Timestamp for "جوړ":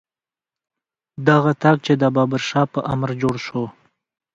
3.21-3.35